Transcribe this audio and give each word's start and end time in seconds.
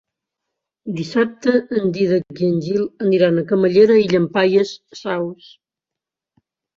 Dissabte 0.99 1.51
en 1.79 1.91
Dídac 1.97 2.41
i 2.41 2.47
en 2.47 2.55
Gil 2.67 2.81
aniran 3.07 3.37
a 3.37 3.43
Camallera 3.51 3.99
i 4.05 4.07
Llampaies 4.15 4.73
Saus. 5.01 5.53